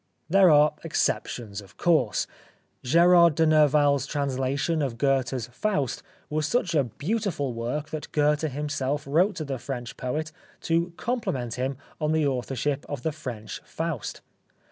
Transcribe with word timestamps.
There 0.27 0.49
are 0.49 0.73
exceptions 0.83 1.61
of 1.61 1.77
course. 1.77 2.25
Gerard 2.81 3.35
de 3.35 3.45
Nerval's 3.45 4.07
translation 4.07 4.81
of 4.81 4.97
Goethe's" 4.97 5.45
Faust" 5.61 6.01
was 6.31 6.47
such 6.47 6.73
a 6.73 6.85
beautiful 6.85 7.53
work 7.53 7.91
that 7.91 8.11
Goethe 8.11 8.51
himself 8.51 9.05
wrote 9.05 9.35
to 9.35 9.45
the 9.45 9.59
French 9.59 9.95
poet 9.97 10.31
to 10.61 10.91
compliment 10.97 11.53
him 11.53 11.77
on 11.99 12.13
the 12.13 12.25
authorship 12.25 12.83
of 12.89 13.03
the 13.03 13.11
French" 13.11 13.61
Faust." 13.77 14.21